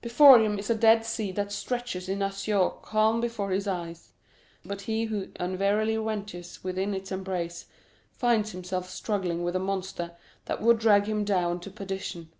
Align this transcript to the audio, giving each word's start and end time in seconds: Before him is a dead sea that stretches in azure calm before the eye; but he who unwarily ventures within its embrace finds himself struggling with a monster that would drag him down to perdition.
Before 0.00 0.40
him 0.40 0.58
is 0.58 0.70
a 0.70 0.74
dead 0.74 1.04
sea 1.04 1.32
that 1.32 1.52
stretches 1.52 2.08
in 2.08 2.22
azure 2.22 2.70
calm 2.80 3.20
before 3.20 3.54
the 3.54 3.70
eye; 3.70 3.94
but 4.64 4.80
he 4.80 5.04
who 5.04 5.28
unwarily 5.38 5.98
ventures 5.98 6.64
within 6.64 6.94
its 6.94 7.12
embrace 7.12 7.66
finds 8.10 8.52
himself 8.52 8.88
struggling 8.88 9.44
with 9.44 9.54
a 9.54 9.58
monster 9.58 10.12
that 10.46 10.62
would 10.62 10.78
drag 10.78 11.04
him 11.04 11.26
down 11.26 11.60
to 11.60 11.70
perdition. 11.70 12.32